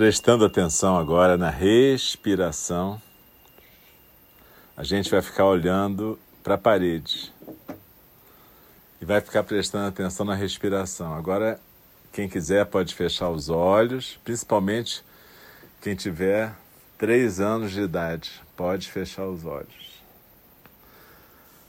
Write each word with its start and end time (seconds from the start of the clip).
Prestando 0.00 0.46
atenção 0.46 0.96
agora 0.96 1.36
na 1.36 1.50
respiração, 1.50 2.98
a 4.74 4.82
gente 4.82 5.10
vai 5.10 5.20
ficar 5.20 5.44
olhando 5.44 6.18
para 6.42 6.54
a 6.54 6.58
parede 6.58 7.30
e 8.98 9.04
vai 9.04 9.20
ficar 9.20 9.44
prestando 9.44 9.88
atenção 9.88 10.24
na 10.24 10.34
respiração. 10.34 11.12
Agora, 11.12 11.60
quem 12.14 12.30
quiser 12.30 12.64
pode 12.64 12.94
fechar 12.94 13.28
os 13.28 13.50
olhos, 13.50 14.18
principalmente 14.24 15.04
quem 15.82 15.94
tiver 15.94 16.54
três 16.96 17.38
anos 17.38 17.70
de 17.70 17.82
idade, 17.82 18.30
pode 18.56 18.90
fechar 18.90 19.26
os 19.26 19.44
olhos. 19.44 20.00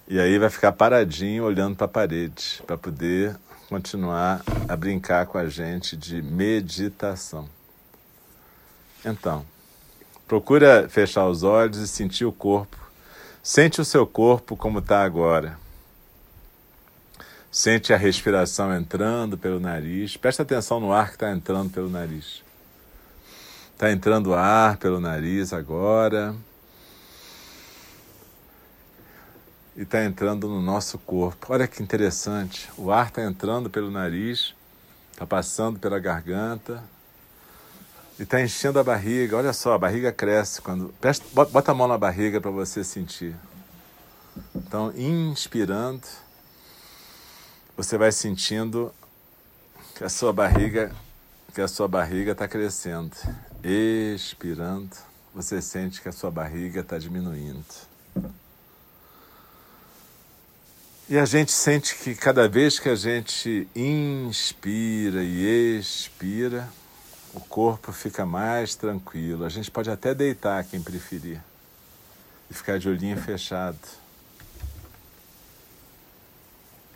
E 0.07 0.17
aí 0.17 0.39
vai 0.39 0.49
ficar 0.49 0.71
paradinho 0.71 1.43
olhando 1.43 1.75
para 1.75 1.85
a 1.85 1.89
parede, 1.89 2.63
para 2.65 2.77
poder 2.77 3.35
continuar 3.67 4.41
a 4.69 4.75
brincar 4.77 5.25
com 5.25 5.37
a 5.37 5.49
gente 5.49 5.97
de 5.97 6.21
meditação. 6.21 7.49
Então, 9.03 9.45
procura 10.27 10.87
fechar 10.87 11.27
os 11.27 11.43
olhos 11.43 11.77
e 11.77 11.87
sentir 11.87 12.25
o 12.25 12.31
corpo. 12.31 12.77
Sente 13.41 13.81
o 13.81 13.85
seu 13.85 14.05
corpo 14.05 14.55
como 14.55 14.79
está 14.79 15.03
agora. 15.03 15.57
Sente 17.51 17.91
a 17.91 17.97
respiração 17.97 18.73
entrando 18.75 19.37
pelo 19.37 19.59
nariz. 19.59 20.15
Presta 20.15 20.43
atenção 20.43 20.79
no 20.79 20.93
ar 20.93 21.07
que 21.07 21.15
está 21.15 21.31
entrando 21.31 21.71
pelo 21.71 21.89
nariz. 21.89 22.43
Está 23.73 23.91
entrando 23.91 24.33
ar 24.33 24.77
pelo 24.77 24.99
nariz 24.99 25.51
agora. 25.51 26.35
e 29.75 29.83
está 29.83 30.03
entrando 30.03 30.47
no 30.47 30.61
nosso 30.61 30.99
corpo. 30.99 31.47
Olha 31.49 31.67
que 31.67 31.81
interessante. 31.81 32.69
O 32.77 32.91
ar 32.91 33.07
está 33.07 33.23
entrando 33.23 33.69
pelo 33.69 33.89
nariz, 33.89 34.53
está 35.11 35.25
passando 35.25 35.79
pela 35.79 35.97
garganta 35.97 36.83
e 38.21 38.23
está 38.23 38.39
enchendo 38.39 38.77
a 38.77 38.83
barriga. 38.83 39.35
Olha 39.35 39.51
só, 39.51 39.73
a 39.73 39.79
barriga 39.79 40.11
cresce 40.11 40.61
quando. 40.61 40.93
Bota 41.33 41.71
a 41.71 41.73
mão 41.73 41.87
na 41.87 41.97
barriga 41.97 42.39
para 42.39 42.51
você 42.51 42.83
sentir. 42.83 43.35
Então, 44.55 44.93
inspirando, 44.95 46.05
você 47.75 47.97
vai 47.97 48.11
sentindo 48.11 48.93
que 49.95 50.03
a 50.03 50.09
sua 50.09 50.31
barriga, 50.31 50.91
que 51.51 51.61
a 51.61 51.67
sua 51.67 51.87
barriga 51.87 52.33
está 52.33 52.47
crescendo. 52.47 53.11
Expirando, 53.63 54.95
você 55.33 55.59
sente 55.59 55.99
que 55.99 56.07
a 56.07 56.11
sua 56.11 56.29
barriga 56.29 56.81
está 56.81 56.99
diminuindo. 56.99 57.65
E 61.09 61.17
a 61.17 61.25
gente 61.25 61.51
sente 61.51 61.95
que 61.95 62.13
cada 62.13 62.47
vez 62.47 62.77
que 62.77 62.87
a 62.87 62.95
gente 62.95 63.67
inspira 63.75 65.23
e 65.23 65.79
expira, 65.79 66.69
o 67.33 67.39
corpo 67.39 67.91
fica 67.91 68.25
mais 68.25 68.75
tranquilo. 68.75 69.45
A 69.45 69.49
gente 69.49 69.69
pode 69.69 69.89
até 69.89 70.13
deitar, 70.13 70.63
quem 70.63 70.81
preferir, 70.81 71.41
e 72.49 72.53
ficar 72.53 72.79
de 72.79 72.89
olhinho 72.89 73.17
fechado. 73.17 73.79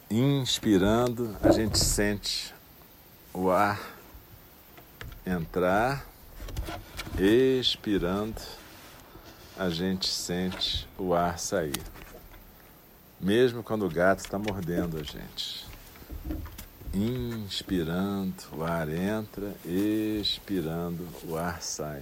Inspirando, 0.10 1.36
a 1.42 1.52
gente 1.52 1.80
sente 1.80 2.54
o 3.34 3.50
ar 3.50 3.80
entrar, 5.26 6.06
expirando, 7.18 8.42
a 9.58 9.70
gente 9.70 10.08
sente 10.08 10.88
o 10.98 11.14
ar 11.14 11.40
sair 11.40 11.82
mesmo 13.20 13.64
quando 13.64 13.86
o 13.86 13.90
gato 13.90 14.20
está 14.20 14.38
mordendo 14.38 14.98
a 15.00 15.04
gente. 15.04 15.66
Inspirando, 16.96 18.34
o 18.54 18.64
ar 18.64 18.88
entra, 18.88 19.54
expirando, 19.66 21.06
o 21.26 21.36
ar 21.36 21.62
sai. 21.62 22.02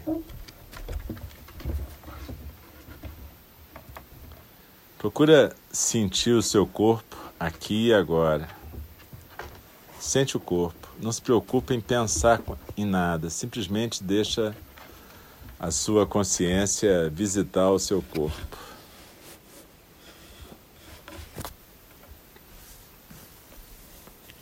Procura 4.99 5.55
sentir 5.71 6.33
o 6.33 6.43
seu 6.43 6.67
corpo 6.67 7.17
aqui 7.39 7.87
e 7.87 7.93
agora. 7.93 8.47
Sente 9.99 10.37
o 10.37 10.39
corpo. 10.39 10.87
Não 11.01 11.11
se 11.11 11.23
preocupe 11.23 11.73
em 11.73 11.81
pensar 11.81 12.39
em 12.77 12.85
nada. 12.85 13.31
Simplesmente 13.31 14.03
deixa 14.03 14.55
a 15.59 15.71
sua 15.71 16.05
consciência 16.05 17.09
visitar 17.09 17.71
o 17.71 17.79
seu 17.79 18.03
corpo. 18.03 18.72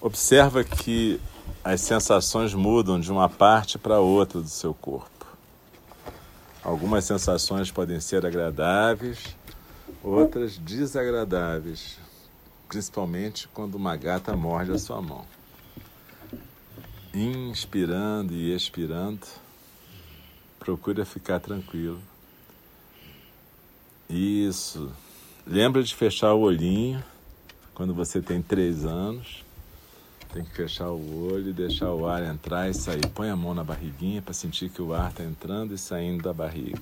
Observa 0.01 0.63
que 0.63 1.21
as 1.63 1.79
sensações 1.81 2.55
mudam 2.55 2.99
de 2.99 3.11
uma 3.11 3.29
parte 3.29 3.77
para 3.77 3.99
outra 3.99 4.41
do 4.41 4.47
seu 4.47 4.73
corpo. 4.73 5.27
Algumas 6.63 7.05
sensações 7.05 7.69
podem 7.69 7.99
ser 7.99 8.25
agradáveis, 8.25 9.35
outras 10.03 10.57
desagradáveis, 10.57 11.99
principalmente 12.67 13.47
quando 13.49 13.75
uma 13.75 13.95
gata 13.95 14.35
morde 14.35 14.71
a 14.71 14.79
sua 14.79 14.99
mão. 15.03 15.23
Inspirando 17.13 18.33
e 18.33 18.55
expirando, 18.55 19.27
procura 20.57 21.05
ficar 21.05 21.39
tranquilo. 21.39 22.01
Isso. 24.09 24.91
Lembra 25.45 25.83
de 25.83 25.93
fechar 25.93 26.33
o 26.33 26.39
olhinho 26.39 27.03
quando 27.75 27.93
você 27.93 28.19
tem 28.19 28.41
três 28.41 28.83
anos 28.83 29.43
tem 30.33 30.43
que 30.43 30.55
fechar 30.55 30.89
o 30.89 31.31
olho 31.31 31.49
e 31.49 31.53
deixar 31.53 31.91
o 31.91 32.07
ar 32.07 32.23
entrar 32.23 32.69
e 32.69 32.73
sair. 32.73 33.05
Põe 33.07 33.29
a 33.29 33.35
mão 33.35 33.53
na 33.53 33.63
barriguinha 33.63 34.21
para 34.21 34.33
sentir 34.33 34.69
que 34.69 34.81
o 34.81 34.93
ar 34.93 35.11
está 35.11 35.23
entrando 35.23 35.73
e 35.73 35.77
saindo 35.77 36.23
da 36.23 36.33
barriga. 36.33 36.81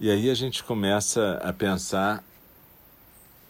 E 0.00 0.10
aí 0.10 0.30
a 0.30 0.34
gente 0.34 0.62
começa 0.62 1.40
a 1.42 1.52
pensar 1.52 2.22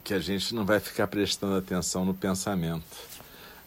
que 0.03 0.15
a 0.15 0.19
gente 0.19 0.55
não 0.55 0.65
vai 0.65 0.81
ficar 0.81 1.07
prestando 1.07 1.57
atenção 1.57 2.07
no 2.07 2.15
pensamento. 2.15 2.87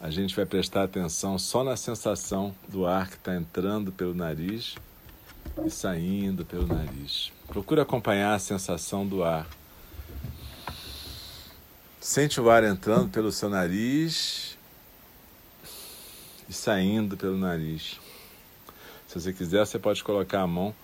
A 0.00 0.10
gente 0.10 0.34
vai 0.34 0.44
prestar 0.44 0.82
atenção 0.82 1.38
só 1.38 1.62
na 1.62 1.76
sensação 1.76 2.52
do 2.66 2.84
ar 2.84 3.08
que 3.08 3.14
está 3.14 3.36
entrando 3.36 3.92
pelo 3.92 4.14
nariz 4.14 4.74
e 5.64 5.70
saindo 5.70 6.44
pelo 6.44 6.66
nariz. 6.66 7.30
Procura 7.46 7.82
acompanhar 7.82 8.34
a 8.34 8.38
sensação 8.40 9.06
do 9.06 9.22
ar. 9.22 9.46
Sente 12.00 12.40
o 12.40 12.50
ar 12.50 12.64
entrando 12.64 13.10
pelo 13.10 13.30
seu 13.30 13.48
nariz 13.48 14.51
e 16.52 16.54
saindo 16.54 17.16
pelo 17.16 17.38
nariz. 17.38 17.98
Se 19.08 19.18
você 19.18 19.32
quiser, 19.32 19.66
você 19.66 19.78
pode 19.78 20.04
colocar 20.04 20.42
a 20.42 20.46
mão 20.46 20.74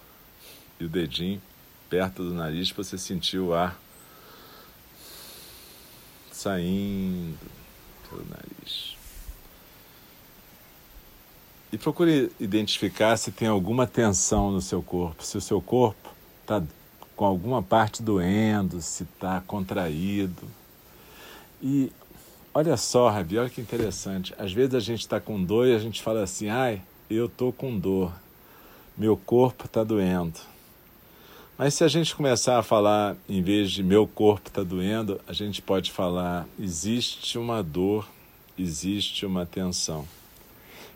e 0.80 0.84
o 0.86 0.88
dedinho 0.88 1.42
perto 1.90 2.24
do 2.24 2.32
nariz 2.32 2.72
para 2.72 2.82
você 2.82 2.96
sentir 2.96 3.38
o 3.38 3.52
ar 3.52 3.78
saindo 6.32 7.38
pelo 8.08 8.24
nariz. 8.30 8.96
E 11.70 11.76
procure 11.76 12.32
identificar 12.40 13.18
se 13.18 13.30
tem 13.30 13.46
alguma 13.46 13.86
tensão 13.86 14.50
no 14.50 14.62
seu 14.62 14.82
corpo, 14.82 15.22
se 15.22 15.36
o 15.36 15.40
seu 15.40 15.60
corpo 15.60 16.14
está 16.40 16.62
com 17.14 17.26
alguma 17.26 17.62
parte 17.62 18.02
doendo, 18.02 18.80
se 18.80 19.02
está 19.02 19.42
contraído. 19.42 20.48
E 21.60 21.92
Olha 22.58 22.76
só, 22.76 23.08
Rabi, 23.08 23.38
olha 23.38 23.48
que 23.48 23.60
interessante. 23.60 24.34
Às 24.36 24.52
vezes 24.52 24.74
a 24.74 24.80
gente 24.80 24.98
está 24.98 25.20
com 25.20 25.41
dor 25.41 25.69
e 25.69 25.76
a 25.76 25.78
gente 25.78 26.02
fala 26.02 26.24
assim: 26.24 26.48
ai, 26.48 26.83
eu 27.09 27.27
estou 27.27 27.53
com 27.53 27.78
dor, 27.78 28.12
meu 28.97 29.16
corpo 29.16 29.66
está 29.66 29.84
doendo. 29.84 30.41
Mas 31.56 31.74
se 31.74 31.84
a 31.84 31.88
gente 31.88 32.16
começar 32.16 32.59
a 32.59 32.62
falar, 32.65 33.15
em 33.28 33.41
vez 33.41 33.71
de 33.71 33.84
meu 33.84 34.09
corpo 34.09 34.48
está 34.48 34.65
doendo, 34.65 35.21
a 35.28 35.33
gente 35.33 35.62
pode 35.62 35.92
falar: 35.92 36.48
existe 36.59 37.38
uma 37.38 37.62
dor, 37.62 38.09
existe 38.59 39.24
uma 39.24 39.47
tensão. 39.47 40.04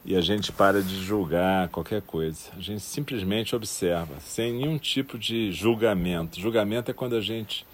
E 0.04 0.16
a 0.16 0.20
gente 0.20 0.50
para 0.50 0.82
de 0.82 1.00
julgar 1.04 1.69
qualquer 1.69 2.02
coisa. 2.02 2.40
A 2.56 2.60
gente 2.60 2.82
simplesmente 2.82 3.54
observa, 3.54 4.19
sem 4.19 4.52
nenhum 4.52 4.78
tipo 4.78 5.16
de 5.16 5.52
julgamento. 5.52 6.40
Julgamento 6.40 6.90
é 6.90 6.94
quando 6.94 7.14
a 7.14 7.20
gente 7.20 7.64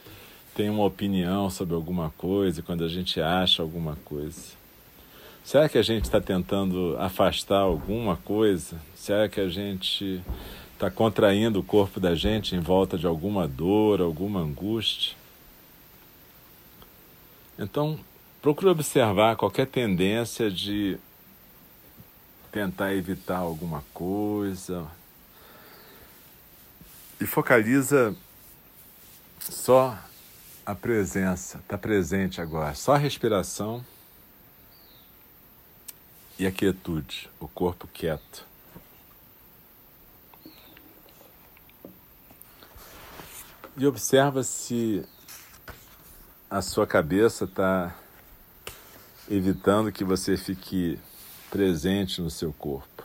tem 0.58 0.68
uma 0.68 0.84
opinião 0.84 1.48
sobre 1.48 1.76
alguma 1.76 2.10
coisa, 2.18 2.62
quando 2.62 2.82
a 2.82 2.88
gente 2.88 3.20
acha 3.20 3.62
alguma 3.62 3.94
coisa. 4.04 4.58
Será 5.44 5.68
que 5.68 5.78
a 5.78 5.82
gente 5.82 6.02
está 6.02 6.20
tentando 6.20 6.96
afastar 6.98 7.60
alguma 7.60 8.16
coisa? 8.16 8.76
Será 8.92 9.28
que 9.28 9.40
a 9.40 9.48
gente 9.48 10.20
está 10.72 10.90
contraindo 10.90 11.60
o 11.60 11.62
corpo 11.62 12.00
da 12.00 12.16
gente 12.16 12.56
em 12.56 12.58
volta 12.58 12.98
de 12.98 13.06
alguma 13.06 13.46
dor, 13.46 14.00
alguma 14.00 14.40
angústia? 14.40 15.14
Então, 17.56 17.96
procure 18.42 18.68
observar 18.68 19.36
qualquer 19.36 19.68
tendência 19.68 20.50
de 20.50 20.98
tentar 22.50 22.92
evitar 22.96 23.38
alguma 23.38 23.84
coisa 23.94 24.84
e 27.20 27.26
focaliza 27.26 28.12
só 29.38 29.96
a 30.68 30.74
presença, 30.74 31.56
está 31.56 31.78
presente 31.78 32.42
agora. 32.42 32.74
Só 32.74 32.92
a 32.92 32.98
respiração 32.98 33.82
e 36.38 36.46
a 36.46 36.52
quietude, 36.52 37.30
o 37.40 37.48
corpo 37.48 37.86
quieto. 37.86 38.44
E 43.78 43.86
observa 43.86 44.42
se 44.42 45.02
a 46.50 46.60
sua 46.60 46.86
cabeça 46.86 47.46
está 47.46 47.96
evitando 49.26 49.90
que 49.90 50.04
você 50.04 50.36
fique 50.36 51.00
presente 51.50 52.20
no 52.20 52.28
seu 52.28 52.52
corpo. 52.52 52.97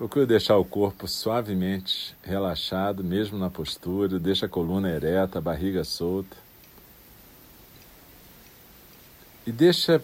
Procure 0.00 0.24
deixar 0.24 0.56
o 0.56 0.64
corpo 0.64 1.06
suavemente 1.06 2.16
relaxado, 2.22 3.04
mesmo 3.04 3.38
na 3.38 3.50
postura, 3.50 4.18
deixa 4.18 4.46
a 4.46 4.48
coluna 4.48 4.88
ereta, 4.88 5.36
a 5.36 5.42
barriga 5.42 5.84
solta. 5.84 6.38
E 9.46 9.52
deixa 9.52 10.02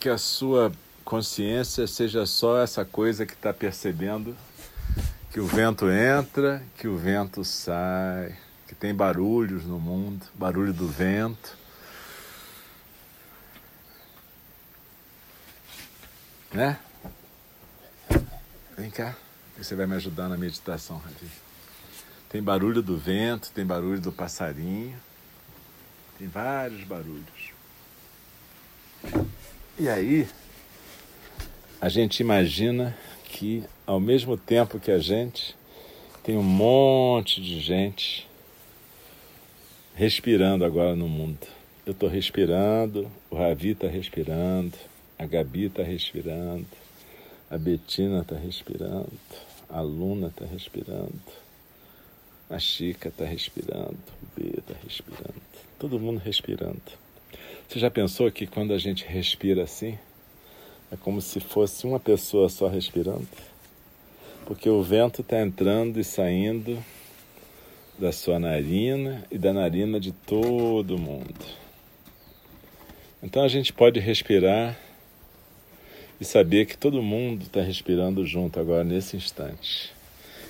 que 0.00 0.08
a 0.08 0.16
sua 0.16 0.72
consciência 1.04 1.86
seja 1.86 2.24
só 2.24 2.58
essa 2.58 2.86
coisa 2.86 3.26
que 3.26 3.34
está 3.34 3.52
percebendo 3.52 4.34
que 5.30 5.40
o 5.40 5.46
vento 5.46 5.90
entra, 5.90 6.62
que 6.78 6.88
o 6.88 6.96
vento 6.96 7.44
sai, 7.44 8.34
que 8.66 8.74
tem 8.74 8.94
barulhos 8.94 9.66
no 9.66 9.78
mundo, 9.78 10.24
barulho 10.34 10.72
do 10.72 10.88
vento. 10.88 11.54
Né? 16.50 16.78
Vem 18.76 18.90
cá, 18.90 19.16
você 19.56 19.76
vai 19.76 19.86
me 19.86 19.94
ajudar 19.94 20.28
na 20.28 20.36
meditação, 20.36 20.96
Ravi. 20.96 21.28
Tem 22.28 22.42
barulho 22.42 22.82
do 22.82 22.98
vento, 22.98 23.52
tem 23.52 23.64
barulho 23.64 24.00
do 24.00 24.10
passarinho, 24.10 24.96
tem 26.18 26.26
vários 26.26 26.82
barulhos. 26.82 27.52
E 29.78 29.88
aí, 29.88 30.26
a 31.80 31.88
gente 31.88 32.18
imagina 32.18 32.96
que, 33.22 33.62
ao 33.86 34.00
mesmo 34.00 34.36
tempo 34.36 34.80
que 34.80 34.90
a 34.90 34.98
gente, 34.98 35.54
tem 36.24 36.36
um 36.36 36.42
monte 36.42 37.40
de 37.40 37.60
gente 37.60 38.28
respirando 39.94 40.64
agora 40.64 40.96
no 40.96 41.08
mundo. 41.08 41.46
Eu 41.86 41.92
estou 41.92 42.08
respirando, 42.08 43.08
o 43.30 43.36
Ravi 43.36 43.70
está 43.70 43.86
respirando, 43.86 44.72
a 45.16 45.26
Gabi 45.26 45.66
está 45.66 45.84
respirando, 45.84 46.66
a 47.50 47.58
Betina 47.58 48.20
está 48.20 48.36
respirando, 48.36 49.12
a 49.68 49.80
Luna 49.80 50.28
está 50.28 50.44
respirando, 50.44 51.12
a 52.48 52.58
Chica 52.58 53.08
está 53.08 53.24
respirando, 53.24 53.96
o 54.22 54.40
B 54.40 54.54
está 54.58 54.74
respirando, 54.82 55.42
todo 55.78 56.00
mundo 56.00 56.18
respirando. 56.18 56.80
Você 57.68 57.78
já 57.78 57.90
pensou 57.90 58.30
que 58.30 58.46
quando 58.46 58.72
a 58.72 58.78
gente 58.78 59.04
respira 59.04 59.64
assim, 59.64 59.98
é 60.92 60.96
como 60.96 61.20
se 61.20 61.40
fosse 61.40 61.86
uma 61.86 61.98
pessoa 61.98 62.48
só 62.48 62.68
respirando? 62.68 63.26
Porque 64.46 64.68
o 64.68 64.82
vento 64.82 65.22
está 65.22 65.40
entrando 65.40 65.98
e 65.98 66.04
saindo 66.04 66.82
da 67.98 68.12
sua 68.12 68.38
narina 68.38 69.24
e 69.30 69.38
da 69.38 69.52
narina 69.52 69.98
de 69.98 70.12
todo 70.12 70.98
mundo. 70.98 71.34
Então 73.22 73.42
a 73.42 73.48
gente 73.48 73.72
pode 73.72 73.98
respirar 74.00 74.78
e 76.20 76.24
saber 76.24 76.66
que 76.66 76.76
todo 76.76 77.02
mundo 77.02 77.42
está 77.44 77.60
respirando 77.60 78.24
junto 78.24 78.58
agora 78.60 78.84
nesse 78.84 79.16
instante. 79.16 79.92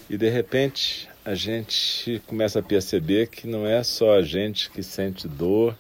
E 0.09 0.17
de 0.17 0.29
repente 0.29 1.09
a 1.25 1.35
gente 1.35 2.23
começa 2.27 2.59
a 2.59 2.63
perceber 2.63 3.29
que 3.29 3.47
não 3.47 3.67
é 3.67 3.83
só 3.83 4.15
a 4.15 4.23
gente 4.23 4.71
que 4.71 4.83
sente 4.83 5.27
dor, 5.27 5.77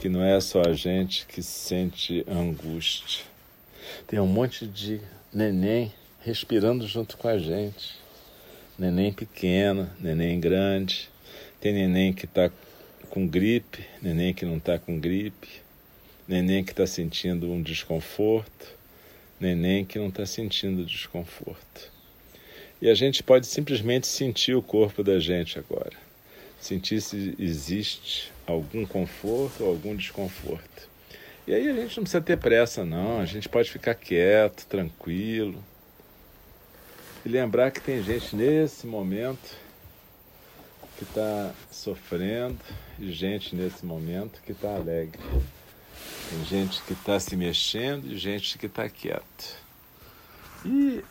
que 0.00 0.08
não 0.08 0.22
é 0.22 0.40
só 0.40 0.62
a 0.62 0.72
gente 0.72 1.26
que 1.26 1.42
sente 1.42 2.24
angústia. 2.28 3.24
Tem 4.06 4.18
um 4.18 4.26
monte 4.26 4.66
de 4.66 5.00
neném 5.32 5.92
respirando 6.20 6.86
junto 6.86 7.16
com 7.16 7.28
a 7.28 7.38
gente. 7.38 7.96
Neném 8.78 9.12
pequeno, 9.12 9.88
neném 10.00 10.38
grande. 10.38 11.08
Tem 11.60 11.72
neném 11.72 12.12
que 12.12 12.24
está 12.24 12.50
com 13.10 13.26
gripe, 13.26 13.84
neném 14.02 14.34
que 14.34 14.44
não 14.44 14.58
está 14.58 14.78
com 14.78 14.98
gripe, 14.98 15.48
neném 16.26 16.62
que 16.62 16.70
está 16.70 16.86
sentindo 16.86 17.50
um 17.50 17.62
desconforto, 17.62 18.77
neném 19.40 19.84
que 19.84 19.98
não 19.98 20.08
está 20.08 20.26
sentindo 20.26 20.84
desconforto. 20.84 21.90
E 22.80 22.88
a 22.88 22.94
gente 22.94 23.22
pode 23.22 23.46
simplesmente 23.46 24.06
sentir 24.06 24.54
o 24.54 24.62
corpo 24.62 25.02
da 25.02 25.18
gente 25.18 25.58
agora. 25.58 25.96
Sentir 26.60 27.00
se 27.00 27.34
existe 27.38 28.32
algum 28.46 28.86
conforto 28.86 29.64
ou 29.64 29.70
algum 29.70 29.96
desconforto. 29.96 30.88
E 31.46 31.54
aí 31.54 31.68
a 31.68 31.72
gente 31.72 31.96
não 31.96 32.04
precisa 32.04 32.20
ter 32.20 32.36
pressa, 32.36 32.84
não. 32.84 33.20
A 33.20 33.24
gente 33.24 33.48
pode 33.48 33.70
ficar 33.70 33.94
quieto, 33.94 34.66
tranquilo. 34.66 35.64
E 37.24 37.28
lembrar 37.28 37.70
que 37.70 37.80
tem 37.80 38.02
gente 38.02 38.36
nesse 38.36 38.86
momento 38.86 39.56
que 40.98 41.04
está 41.04 41.52
sofrendo 41.70 42.58
e 42.98 43.10
gente 43.12 43.54
nesse 43.54 43.86
momento 43.86 44.42
que 44.42 44.52
está 44.52 44.74
alegre. 44.74 45.20
Tem 46.30 46.44
gente 46.44 46.82
que 46.82 46.92
está 46.92 47.18
se 47.18 47.34
mexendo 47.36 48.06
e 48.12 48.18
gente 48.18 48.58
que 48.58 48.66
está 48.66 48.88
quieto. 48.88 49.56
E, 50.64 51.02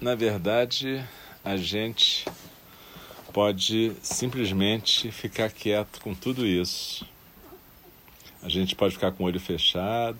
na 0.00 0.14
verdade, 0.14 1.04
a 1.44 1.56
gente 1.56 2.24
pode 3.32 3.92
simplesmente 4.02 5.10
ficar 5.10 5.50
quieto 5.50 6.00
com 6.00 6.14
tudo 6.14 6.46
isso. 6.46 7.06
A 8.42 8.48
gente 8.48 8.74
pode 8.74 8.94
ficar 8.94 9.12
com 9.12 9.24
o 9.24 9.26
olho 9.26 9.40
fechado, 9.40 10.18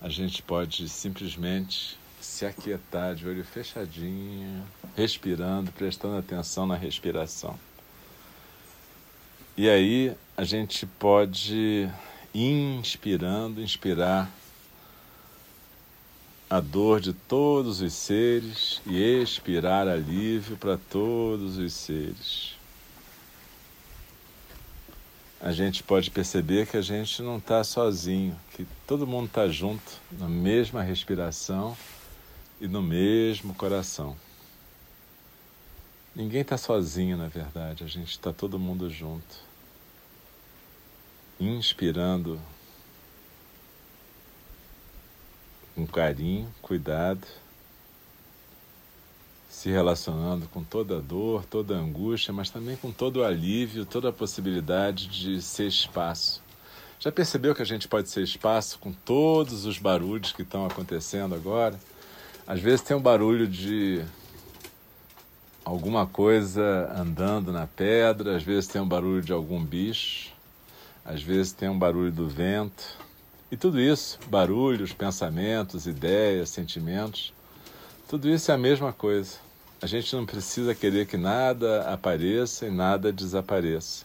a 0.00 0.08
gente 0.08 0.42
pode 0.42 0.88
simplesmente 0.88 1.98
se 2.20 2.46
aquietar 2.46 3.14
de 3.14 3.26
olho 3.26 3.44
fechadinho, 3.44 4.64
respirando, 4.96 5.72
prestando 5.72 6.16
atenção 6.16 6.66
na 6.66 6.76
respiração. 6.76 7.58
E 9.56 9.68
aí 9.68 10.14
a 10.36 10.44
gente 10.44 10.86
pode 10.86 11.90
inspirando, 12.34 13.62
inspirar 13.62 14.30
a 16.50 16.60
dor 16.60 17.00
de 17.00 17.12
todos 17.12 17.80
os 17.80 17.92
seres 17.92 18.80
e 18.86 18.96
expirar 18.96 19.86
alívio 19.86 20.56
para 20.56 20.78
todos 20.78 21.58
os 21.58 21.72
seres. 21.72 22.54
A 25.40 25.52
gente 25.52 25.82
pode 25.82 26.10
perceber 26.10 26.66
que 26.66 26.76
a 26.76 26.82
gente 26.82 27.22
não 27.22 27.38
está 27.38 27.62
sozinho, 27.62 28.36
que 28.56 28.66
todo 28.86 29.06
mundo 29.06 29.26
está 29.26 29.46
junto, 29.46 30.00
na 30.12 30.28
mesma 30.28 30.82
respiração 30.82 31.76
e 32.60 32.66
no 32.66 32.82
mesmo 32.82 33.54
coração. 33.54 34.16
Ninguém 36.16 36.40
está 36.40 36.58
sozinho, 36.58 37.16
na 37.16 37.28
verdade, 37.28 37.84
a 37.84 37.86
gente 37.86 38.10
está 38.10 38.32
todo 38.32 38.58
mundo 38.58 38.90
junto 38.90 39.47
inspirando 41.40 42.40
com 45.74 45.86
carinho, 45.86 46.52
cuidado, 46.60 47.26
se 49.48 49.70
relacionando 49.70 50.46
com 50.48 50.62
toda 50.62 51.00
dor, 51.00 51.44
toda 51.44 51.74
angústia, 51.74 52.32
mas 52.32 52.50
também 52.50 52.76
com 52.76 52.90
todo 52.90 53.18
o 53.18 53.24
alívio, 53.24 53.86
toda 53.86 54.08
a 54.08 54.12
possibilidade 54.12 55.06
de 55.06 55.40
ser 55.40 55.66
espaço. 55.66 56.42
Já 57.00 57.12
percebeu 57.12 57.54
que 57.54 57.62
a 57.62 57.66
gente 57.66 57.86
pode 57.86 58.08
ser 58.08 58.22
espaço 58.22 58.78
com 58.80 58.92
todos 58.92 59.64
os 59.64 59.78
barulhos 59.78 60.32
que 60.32 60.42
estão 60.42 60.66
acontecendo 60.66 61.34
agora? 61.34 61.78
Às 62.46 62.60
vezes 62.60 62.82
tem 62.82 62.96
um 62.96 63.00
barulho 63.00 63.46
de 63.46 64.04
alguma 65.64 66.06
coisa 66.06 66.92
andando 66.96 67.52
na 67.52 67.66
pedra, 67.66 68.36
às 68.36 68.42
vezes 68.42 68.66
tem 68.66 68.80
um 68.80 68.88
barulho 68.88 69.22
de 69.22 69.32
algum 69.32 69.62
bicho, 69.62 70.32
às 71.04 71.22
vezes 71.22 71.52
tem 71.52 71.68
um 71.68 71.78
barulho 71.78 72.12
do 72.12 72.28
vento. 72.28 72.96
E 73.50 73.56
tudo 73.56 73.80
isso, 73.80 74.18
barulhos, 74.28 74.92
pensamentos, 74.92 75.86
ideias, 75.86 76.50
sentimentos, 76.50 77.32
tudo 78.08 78.28
isso 78.28 78.50
é 78.50 78.54
a 78.54 78.58
mesma 78.58 78.92
coisa. 78.92 79.38
A 79.80 79.86
gente 79.86 80.14
não 80.14 80.26
precisa 80.26 80.74
querer 80.74 81.06
que 81.06 81.16
nada 81.16 81.90
apareça 81.92 82.66
e 82.66 82.70
nada 82.70 83.12
desapareça. 83.12 84.04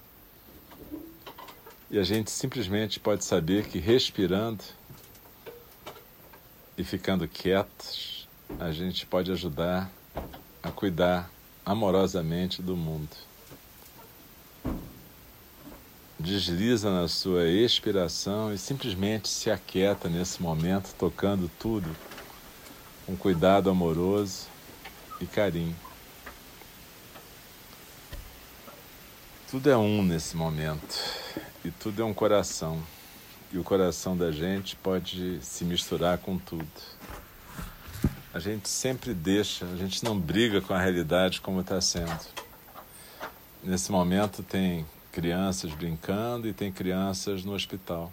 E 1.89 1.99
a 1.99 2.03
gente 2.03 2.31
simplesmente 2.31 2.99
pode 2.99 3.23
saber 3.23 3.65
que 3.67 3.79
respirando 3.79 4.63
e 6.77 6.83
ficando 6.83 7.27
quietos, 7.27 8.27
a 8.59 8.71
gente 8.71 9.05
pode 9.05 9.31
ajudar 9.31 9.91
a 10.61 10.71
cuidar 10.71 11.29
amorosamente 11.65 12.61
do 12.61 12.75
mundo 12.75 13.32
desliza 16.23 16.89
na 16.89 17.09
sua 17.09 17.45
expiração 17.49 18.53
e 18.53 18.57
simplesmente 18.57 19.27
se 19.27 19.51
aquieta 19.51 20.07
nesse 20.07 20.41
momento, 20.41 20.95
tocando 20.97 21.51
tudo 21.59 21.93
com 23.05 23.13
cuidado 23.17 23.69
amoroso 23.69 24.47
e 25.19 25.25
carinho. 25.25 25.75
Tudo 29.51 29.69
é 29.69 29.75
um 29.75 30.01
nesse 30.01 30.37
momento 30.37 30.97
e 31.63 31.69
tudo 31.69 32.01
é 32.01 32.05
um 32.05 32.13
coração. 32.13 32.81
E 33.51 33.57
o 33.57 33.63
coração 33.63 34.15
da 34.15 34.31
gente 34.31 34.77
pode 34.77 35.39
se 35.41 35.65
misturar 35.65 36.17
com 36.19 36.37
tudo. 36.37 36.65
A 38.33 38.39
gente 38.39 38.69
sempre 38.69 39.13
deixa, 39.13 39.65
a 39.65 39.75
gente 39.75 40.03
não 40.05 40.17
briga 40.17 40.61
com 40.61 40.73
a 40.73 40.79
realidade 40.79 41.41
como 41.41 41.59
está 41.59 41.81
sendo. 41.81 42.17
nesse 43.61 43.91
momento 43.91 44.41
tem 44.41 44.85
crianças 45.13 45.71
brincando 45.71 46.47
e 46.47 46.53
tem 46.53 46.71
crianças 46.71 47.45
no 47.45 47.53
hospital. 47.53 48.11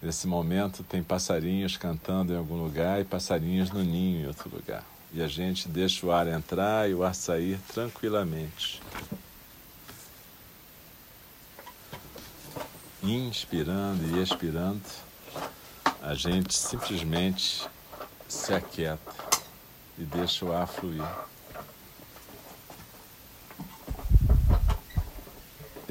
Nesse 0.00 0.26
momento 0.26 0.84
tem 0.84 1.02
passarinhos 1.02 1.76
cantando 1.76 2.34
em 2.34 2.36
algum 2.36 2.62
lugar 2.62 3.00
e 3.00 3.04
passarinhos 3.04 3.70
no 3.70 3.82
ninho 3.82 4.20
em 4.20 4.26
outro 4.26 4.50
lugar. 4.50 4.84
E 5.14 5.22
a 5.22 5.28
gente 5.28 5.68
deixa 5.68 6.06
o 6.06 6.12
ar 6.12 6.28
entrar 6.28 6.88
e 6.88 6.94
o 6.94 7.02
ar 7.02 7.14
sair 7.14 7.58
tranquilamente. 7.72 8.80
Inspirando 13.02 14.16
e 14.16 14.22
expirando, 14.22 14.82
a 16.02 16.14
gente 16.14 16.54
simplesmente 16.54 17.66
se 18.28 18.52
aquieta 18.52 19.12
e 19.98 20.04
deixa 20.04 20.44
o 20.44 20.52
ar 20.52 20.66
fluir. 20.66 21.02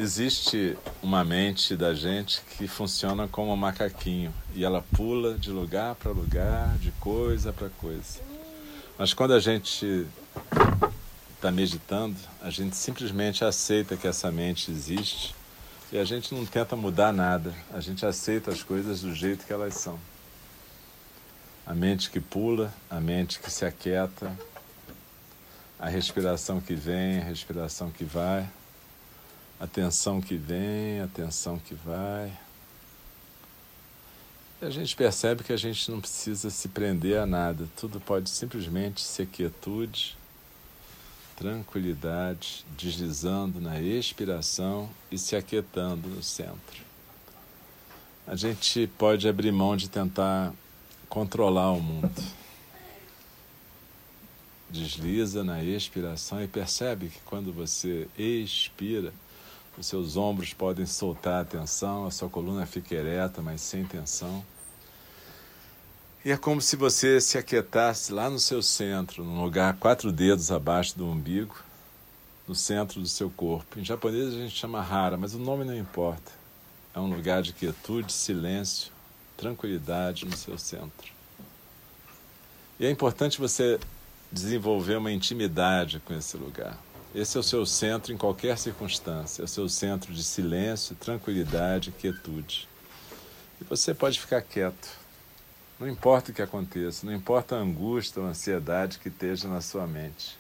Existe 0.02 0.76
uma 1.00 1.24
mente 1.24 1.76
da 1.76 1.94
gente 1.94 2.42
que 2.58 2.68
funciona 2.68 3.28
como 3.28 3.54
um 3.54 3.56
macaquinho 3.56 4.34
e 4.56 4.66
ela 4.66 4.84
pula 4.96 5.38
de 5.38 5.52
lugar 5.52 5.94
para 5.94 6.10
lugar, 6.10 6.76
de 6.80 6.90
coisa 6.94 7.54
para 7.54 7.70
coisa. 7.70 8.20
Mas 8.98 9.14
quando 9.14 9.36
a 9.36 9.40
gente 9.40 10.08
está 11.36 11.52
meditando, 11.52 12.18
a 12.42 12.50
gente 12.50 12.76
simplesmente 12.76 13.46
aceita 13.46 13.96
que 13.96 14.08
essa 14.08 14.32
mente 14.32 14.72
existe 14.72 15.36
e 15.92 16.00
a 16.00 16.04
gente 16.04 16.34
não 16.34 16.48
tenta 16.48 16.76
mudar 16.76 17.14
nada, 17.14 17.54
a 17.72 17.80
gente 17.80 18.04
aceita 18.04 18.50
as 18.50 18.64
coisas 18.64 19.02
do 19.02 19.14
jeito 19.14 19.46
que 19.46 19.54
elas 19.54 19.76
são. 19.76 20.00
A 21.64 21.76
mente 21.76 22.10
que 22.10 22.20
pula, 22.20 22.74
a 22.90 23.00
mente 23.00 23.40
que 23.40 23.52
se 23.52 23.66
aquieta, 23.66 24.36
a 25.78 25.88
respiração 25.88 26.60
que 26.60 26.74
vem, 26.74 27.20
a 27.20 27.24
respiração 27.24 27.92
que 27.92 28.04
vai 28.04 28.50
atenção 29.62 30.20
que 30.20 30.36
vem, 30.36 31.02
atenção 31.02 31.60
que 31.60 31.76
vai. 31.76 32.34
E 34.60 34.66
a 34.66 34.70
gente 34.72 34.96
percebe 34.96 35.44
que 35.44 35.54
a 35.54 35.58
gente 35.58 35.90
não 35.92 36.02
precisa 36.02 36.50
se 36.50 36.68
prender 36.68 37.20
a 37.20 37.28
nada, 37.28 37.70
tudo 37.78 38.00
pode 38.00 38.30
simplesmente 38.30 39.02
ser 39.02 39.28
quietude, 39.28 40.18
tranquilidade, 41.36 42.66
deslizando 42.76 43.62
na 43.62 43.80
expiração 43.80 44.90
e 45.12 45.18
se 45.18 45.36
aquietando 45.36 46.08
no 46.08 46.24
centro. 46.24 46.82
A 48.26 48.36
gente 48.36 48.88
pode 48.98 49.28
abrir 49.28 49.52
mão 49.52 49.78
de 49.78 49.90
tentar 49.90 50.54
controlar 51.08 51.72
o 51.72 51.82
mundo. 51.82 52.24
Desliza 54.70 55.44
na 55.44 55.64
expiração 55.64 56.42
e 56.42 56.48
percebe 56.48 57.10
que 57.10 57.20
quando 57.26 57.52
você 57.52 58.08
expira, 58.18 59.12
os 59.82 59.88
seus 59.88 60.16
ombros 60.16 60.54
podem 60.54 60.86
soltar 60.86 61.42
a 61.42 61.46
tensão, 61.46 62.06
a 62.06 62.12
sua 62.12 62.30
coluna 62.30 62.68
fica 62.68 62.94
ereta, 62.94 63.42
mas 63.42 63.62
sem 63.62 63.84
tensão. 63.84 64.46
E 66.24 66.32
é 66.32 66.38
como 66.38 66.62
se 66.62 66.76
você 66.76 67.20
se 67.20 67.36
aquietasse 67.36 68.14
lá 68.14 68.30
no 68.30 68.38
seu 68.38 68.62
centro, 68.62 69.24
num 69.24 69.44
lugar 69.44 69.76
quatro 69.78 70.12
dedos 70.12 70.52
abaixo 70.52 70.96
do 70.96 71.08
umbigo, 71.08 71.56
no 72.48 72.54
centro 72.54 73.02
do 73.02 73.08
seu 73.08 73.30
corpo. 73.32 73.80
Em 73.80 73.84
japonês 73.84 74.28
a 74.28 74.38
gente 74.38 74.56
chama 74.56 74.80
hara, 74.80 75.18
mas 75.18 75.34
o 75.34 75.40
nome 75.40 75.66
não 75.66 75.76
importa. 75.76 76.32
É 76.94 77.00
um 77.00 77.12
lugar 77.12 77.42
de 77.42 77.52
quietude, 77.52 78.14
silêncio, 78.14 78.92
tranquilidade 79.36 80.26
no 80.26 80.38
seu 80.38 80.60
centro. 80.60 81.12
E 82.80 82.86
é 82.86 82.92
importante 82.92 83.40
você 83.40 83.80
desenvolver 84.32 84.98
uma 84.98 85.12
intimidade 85.12 86.00
com 86.06 86.14
esse 86.14 86.38
lugar. 86.38 86.78
Esse 87.14 87.36
é 87.36 87.40
o 87.42 87.44
seu 87.44 87.66
centro 87.66 88.14
em 88.14 88.18
qualquer 88.18 88.58
circunstância, 88.58 89.42
é 89.42 89.46
o 89.46 89.48
seu 89.48 89.68
centro 89.68 90.14
de 90.14 90.24
silêncio, 90.24 90.96
tranquilidade, 90.96 91.92
quietude. 91.92 92.70
E 93.60 93.66
você 93.66 93.94
pode 93.94 94.18
ficar 94.18 94.42
quieto. 94.42 94.90
Não 95.78 95.90
importa 95.90 96.32
o 96.32 96.34
que 96.34 96.42
aconteça, 96.42 97.06
não 97.06 97.14
importa 97.14 97.56
a 97.56 97.60
angústia 97.60 98.22
ou 98.22 98.28
a 98.28 98.32
ansiedade 98.32 98.98
que 98.98 99.10
esteja 99.10 99.50
na 99.50 99.60
sua 99.60 99.86
mente. 99.86 100.38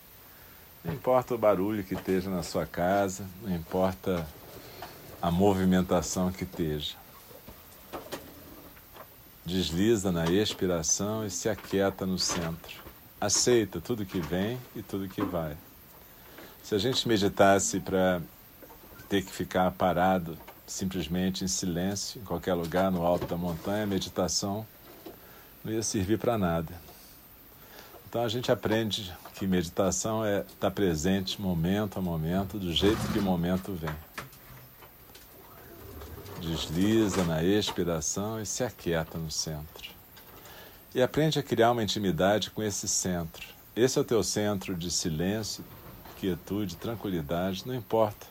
Não 0.81 0.93
importa 0.93 1.35
o 1.35 1.37
barulho 1.37 1.83
que 1.83 1.93
esteja 1.93 2.29
na 2.29 2.41
sua 2.41 2.65
casa, 2.65 3.27
não 3.41 3.53
importa 3.53 4.25
a 5.21 5.29
movimentação 5.29 6.31
que 6.31 6.45
esteja. 6.45 6.95
Desliza 9.45 10.09
na 10.09 10.25
expiração 10.31 11.25
e 11.25 11.29
se 11.29 11.49
aquieta 11.49 12.05
no 12.05 12.17
centro. 12.17 12.81
Aceita 13.19 13.81
tudo 13.81 14.05
que 14.05 14.21
vem 14.21 14.57
e 14.73 14.81
tudo 14.81 15.09
que 15.09 15.21
vai. 15.21 15.57
Se 16.63 16.75
a 16.75 16.77
gente 16.77 17.07
meditasse 17.07 17.79
para 17.79 18.21
ter 19.09 19.23
que 19.23 19.31
ficar 19.31 19.69
parado 19.71 20.37
simplesmente 20.65 21.43
em 21.43 21.47
silêncio, 21.47 22.21
em 22.21 22.23
qualquer 22.23 22.53
lugar, 22.53 22.89
no 22.91 23.05
alto 23.05 23.25
da 23.25 23.35
montanha, 23.35 23.85
meditação 23.85 24.65
não 25.63 25.73
ia 25.73 25.83
servir 25.83 26.17
para 26.17 26.37
nada. 26.37 26.73
Então 28.07 28.23
a 28.23 28.29
gente 28.29 28.51
aprende 28.51 29.13
que 29.35 29.47
meditação 29.47 30.25
é 30.25 30.41
estar 30.41 30.55
tá 30.59 30.71
presente 30.71 31.41
momento 31.41 31.97
a 31.97 32.01
momento, 32.01 32.59
do 32.59 32.73
jeito 32.73 32.99
que 33.11 33.19
o 33.19 33.21
momento 33.21 33.73
vem. 33.73 33.95
Desliza 36.39 37.23
na 37.23 37.43
expiração 37.43 38.41
e 38.41 38.45
se 38.45 38.63
aquieta 38.63 39.17
no 39.17 39.31
centro. 39.31 39.91
E 40.93 41.01
aprende 41.01 41.39
a 41.39 41.43
criar 41.43 41.71
uma 41.71 41.83
intimidade 41.83 42.51
com 42.51 42.61
esse 42.61 42.87
centro. 42.87 43.47
Esse 43.75 43.97
é 43.97 44.01
o 44.01 44.05
teu 44.05 44.23
centro 44.23 44.75
de 44.75 44.91
silêncio, 44.91 45.63
quietude, 46.21 46.75
tranquilidade, 46.75 47.65
não 47.65 47.73
importa 47.73 48.27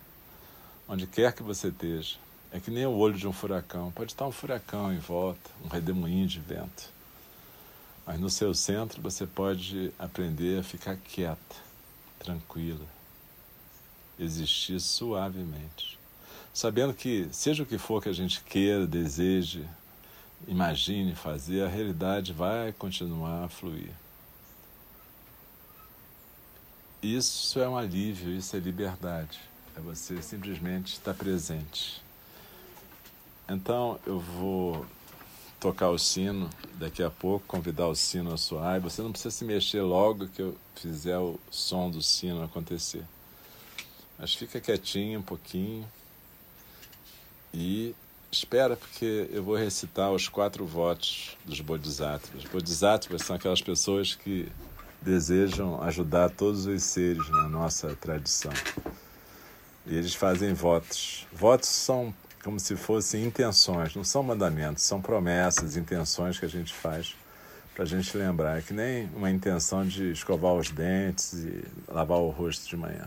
onde 0.86 1.08
quer 1.08 1.32
que 1.32 1.42
você 1.42 1.68
esteja. 1.68 2.16
É 2.52 2.60
que 2.60 2.70
nem 2.70 2.86
o 2.86 2.96
olho 2.96 3.16
de 3.16 3.26
um 3.26 3.32
furacão. 3.32 3.90
Pode 3.90 4.12
estar 4.12 4.26
um 4.26 4.32
furacão 4.32 4.92
em 4.92 4.98
volta, 4.98 5.50
um 5.64 5.68
redemoinho 5.68 6.26
de 6.26 6.38
vento. 6.38 6.92
Mas 8.06 8.20
no 8.20 8.30
seu 8.30 8.54
centro 8.54 9.02
você 9.02 9.26
pode 9.26 9.92
aprender 9.98 10.60
a 10.60 10.62
ficar 10.62 10.96
quieta, 10.96 11.56
tranquila, 12.18 12.86
existir 14.18 14.80
suavemente. 14.80 15.98
Sabendo 16.54 16.94
que, 16.94 17.28
seja 17.32 17.64
o 17.64 17.66
que 17.66 17.78
for 17.78 18.00
que 18.00 18.08
a 18.08 18.12
gente 18.12 18.40
queira, 18.42 18.86
deseje, 18.86 19.64
imagine 20.46 21.14
fazer, 21.16 21.64
a 21.64 21.68
realidade 21.68 22.32
vai 22.32 22.72
continuar 22.72 23.44
a 23.44 23.48
fluir. 23.48 23.90
Isso 27.02 27.58
é 27.58 27.68
um 27.68 27.76
alívio, 27.76 28.30
isso 28.30 28.54
é 28.54 28.58
liberdade. 28.58 29.40
É 29.76 29.80
você 29.80 30.20
simplesmente 30.20 30.92
estar 30.92 31.14
presente. 31.14 32.02
Então 33.48 33.98
eu 34.06 34.18
vou 34.20 34.84
tocar 35.58 35.88
o 35.90 35.98
sino 35.98 36.48
daqui 36.74 37.02
a 37.02 37.10
pouco, 37.10 37.46
convidar 37.46 37.86
o 37.86 37.94
sino 37.94 38.32
a 38.32 38.36
soar. 38.36 38.76
E 38.76 38.80
você 38.80 39.00
não 39.00 39.12
precisa 39.12 39.30
se 39.30 39.44
mexer 39.44 39.80
logo 39.80 40.28
que 40.28 40.42
eu 40.42 40.56
fizer 40.74 41.18
o 41.18 41.38
som 41.50 41.90
do 41.90 42.02
sino 42.02 42.42
acontecer. 42.42 43.04
Mas 44.18 44.34
fica 44.34 44.60
quietinho 44.60 45.20
um 45.20 45.22
pouquinho 45.22 45.86
e 47.52 47.94
espera, 48.30 48.76
porque 48.76 49.28
eu 49.32 49.42
vou 49.42 49.56
recitar 49.56 50.12
os 50.12 50.28
quatro 50.28 50.66
votos 50.66 51.36
dos 51.44 51.60
Bodhisattvas. 51.60 52.44
Bodhisattvas 52.44 53.22
são 53.22 53.36
aquelas 53.36 53.60
pessoas 53.60 54.14
que 54.14 54.50
desejam 55.02 55.82
ajudar 55.82 56.30
todos 56.30 56.66
os 56.66 56.82
seres 56.82 57.28
na 57.30 57.48
nossa 57.48 57.96
tradição. 57.96 58.52
E 59.86 59.94
eles 59.96 60.14
fazem 60.14 60.52
votos. 60.52 61.26
Votos 61.32 61.68
são 61.68 62.14
como 62.42 62.58
se 62.58 62.74
fossem 62.74 63.24
intenções, 63.24 63.94
não 63.94 64.04
são 64.04 64.22
mandamentos, 64.22 64.82
são 64.82 65.00
promessas, 65.00 65.76
intenções 65.76 66.38
que 66.38 66.46
a 66.46 66.48
gente 66.48 66.72
faz 66.72 67.14
para 67.74 67.84
a 67.84 67.86
gente 67.86 68.16
lembrar. 68.16 68.58
É 68.58 68.62
que 68.62 68.72
nem 68.72 69.08
uma 69.14 69.30
intenção 69.30 69.86
de 69.86 70.10
escovar 70.10 70.54
os 70.54 70.70
dentes 70.70 71.34
e 71.34 71.64
lavar 71.88 72.18
o 72.18 72.30
rosto 72.30 72.68
de 72.68 72.76
manhã. 72.76 73.06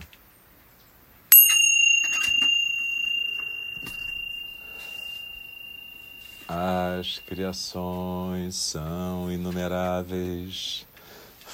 As 6.48 7.18
criações 7.20 8.56
são 8.56 9.32
inumeráveis 9.32 10.86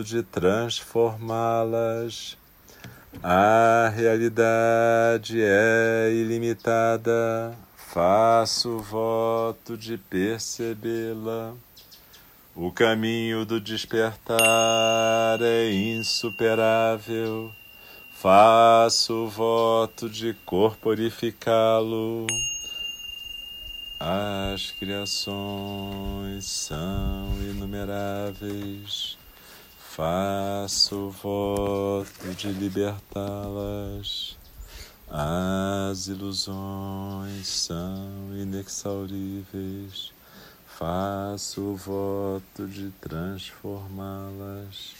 de 0.00 0.22
transformá-las. 0.22 2.38
A 3.20 3.92
realidade 3.92 5.42
é 5.42 6.08
ilimitada, 6.12 7.52
faço 7.76 8.78
voto 8.78 9.76
de 9.76 9.98
percebê-la. 9.98 11.54
O 12.54 12.70
caminho 12.70 13.44
do 13.44 13.60
despertar 13.60 15.40
é 15.40 15.72
insuperável. 15.72 17.50
Faço 18.14 19.26
voto 19.26 20.08
de 20.08 20.32
corporificá-lo. 20.46 22.28
As 23.98 24.70
criações 24.70 26.44
são 26.44 27.26
inumeráveis. 27.40 29.18
Faço 29.96 31.10
voto 31.10 32.34
de 32.36 32.48
libertá-las. 32.48 34.36
As 35.08 36.06
ilusões 36.06 37.46
são 37.46 38.34
inexauríveis 38.34 40.12
faço 40.82 41.76
voto 41.76 42.66
de 42.66 42.90
transformá-las. 43.00 44.94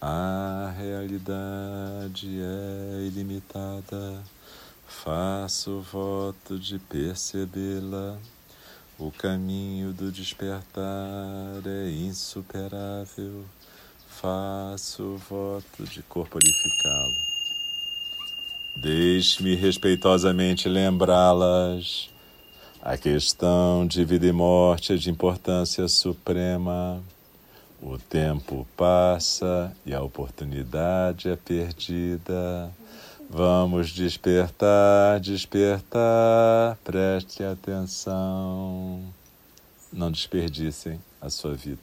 A 0.00 0.74
realidade 0.76 2.40
é 2.40 3.02
ilimitada, 3.06 4.20
faço 4.84 5.80
voto 5.80 6.58
de 6.58 6.80
percebê-la. 6.80 8.18
O 8.98 9.12
caminho 9.12 9.92
do 9.92 10.10
despertar 10.10 11.62
é 11.64 11.88
insuperável, 11.90 13.44
faço 14.20 15.16
voto 15.28 15.84
de 15.84 16.02
corporificá-lo. 16.02 17.14
Deixe-me 18.76 19.54
respeitosamente 19.54 20.68
lembrá-las 20.68 22.10
a 22.88 22.96
questão 22.96 23.84
de 23.84 24.04
vida 24.04 24.28
e 24.28 24.32
morte 24.32 24.92
é 24.92 24.96
de 24.96 25.10
importância 25.10 25.88
suprema. 25.88 27.02
O 27.82 27.98
tempo 27.98 28.64
passa 28.76 29.76
e 29.84 29.92
a 29.92 30.00
oportunidade 30.00 31.28
é 31.28 31.34
perdida. 31.34 32.70
Vamos 33.28 33.90
despertar, 33.90 35.18
despertar, 35.18 36.78
preste 36.84 37.42
atenção. 37.42 39.02
Não 39.92 40.12
desperdicem 40.12 41.00
a 41.20 41.28
sua 41.28 41.54
vida. 41.54 41.80